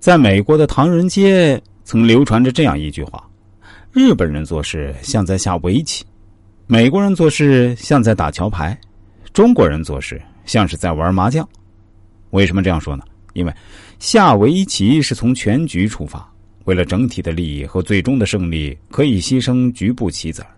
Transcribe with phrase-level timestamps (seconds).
[0.00, 3.22] 在美国的唐人街曾流传着这样一句话：
[3.92, 6.06] 日本人做事像在下围棋，
[6.66, 8.76] 美国人做事像在打桥牌，
[9.34, 11.46] 中国人做事像是在玩麻将。
[12.30, 13.04] 为什么这样说呢？
[13.34, 13.52] 因为
[13.98, 16.26] 下围棋是从全局出发，
[16.64, 20.48] 为了整体的利益和最终的胜利，可以牺牲局部棋子儿。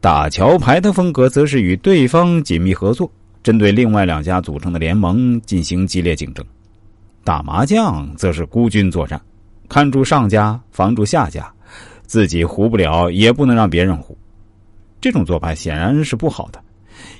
[0.00, 3.10] 打桥牌的风格则是与对方紧密合作，
[3.42, 6.46] 针对另外两家组成的联盟进行激烈竞争。
[7.24, 9.18] 打麻将则是孤军作战，
[9.66, 11.50] 看住上家，防住下家，
[12.04, 14.16] 自己胡不了，也不能让别人胡。
[15.00, 16.62] 这种做派显然是不好的，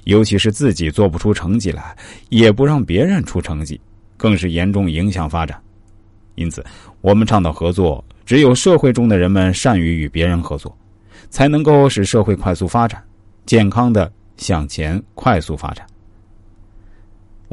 [0.05, 1.97] 尤其是自己做不出成绩来，
[2.29, 3.81] 也不让别人出成绩，
[4.19, 5.59] 更是严重影响发展。
[6.35, 6.63] 因此，
[7.01, 10.77] 我们倡导合作，只有社会中的人们善于与别人合作，
[11.31, 13.03] 才能够使社会快速发展，
[13.47, 15.87] 健康的向前快速发展。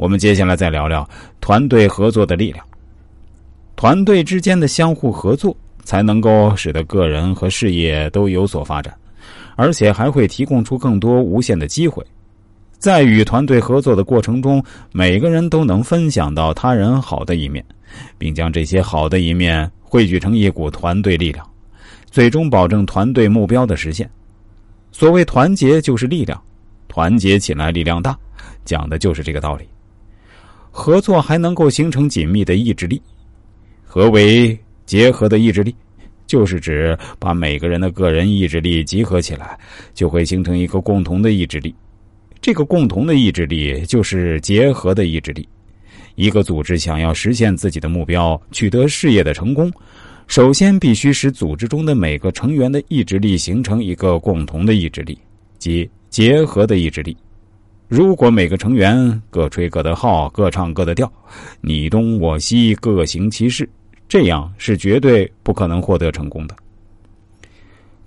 [0.02, 1.08] 我们接下来再聊聊
[1.40, 2.66] 团队合作的力量。
[3.76, 8.92] 团队之间的相互合作，才能够使得个人和事业都有所发展，
[9.54, 12.04] 而且还会提供出更多无限的机会。
[12.78, 17.64] 在与团队合作的过程中，每个人都能分享到他人好的一面，
[18.18, 21.48] 并将这些好的一面汇聚成一股团队力量，
[22.10, 24.10] 最终保证团队目标的实现。
[24.90, 26.42] 所谓团结就是力量，
[26.88, 28.18] 团结起来力量大，
[28.64, 29.64] 讲的就是这个道理。
[30.72, 33.00] 合作还能够形成紧密的意志力。
[33.84, 35.72] 何为结合的意志力？
[36.26, 39.58] 就是指把每个人的个人意志力集合起来，
[39.92, 41.74] 就会形成一个共同的意志力。
[42.40, 45.46] 这个共同的意志力就是结合的意志力。
[46.14, 49.70] 一个组织想要实现自己的目标，取得事业的成功，
[50.26, 55.18] 首先必须使组织中的每个成员的意志力形成一个共同的意志力，
[55.58, 57.14] 即结合的意志力。
[57.92, 61.12] 如果每个成员各吹各的号，各唱各的调，
[61.60, 63.68] 你东我西，各行其事，
[64.08, 66.56] 这样是绝对不可能获得成功的。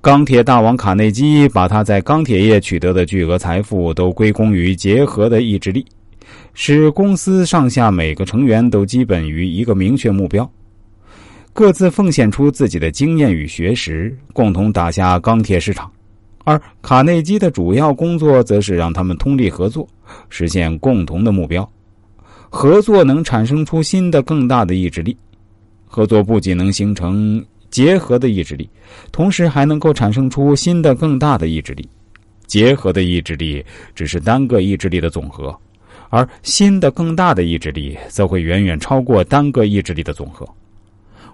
[0.02, 5.86] 钢铁大王卡内基把他在钢铁业取得的巨额财富都归功于结合的意志力，
[6.56, 10.52] 使公司上下每个成员都基本于一个明确目标，
[11.54, 15.92] 各自奉献出自己的经验与学识，共同打下钢铁市场。
[16.46, 19.86] 而卡内基的主要工作则是让他们通力合作，
[20.30, 21.70] 实现共同的目标。
[22.50, 25.18] 合作能产生出新的、更大的意志力。
[25.86, 28.70] 合作不仅能形成结合的意志力，
[29.12, 31.88] 同时还能够产生出新的、更大的意志力。
[32.46, 35.58] 结合的意志力只是单个意志力的总和，
[36.10, 40.48] 而新的、更大的意志力则会远远超过单个意志力的总和。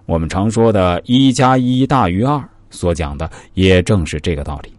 [0.06, 2.42] 我们常说的“一加一大于二”，
[2.72, 4.72] 所讲的也正是这个道理。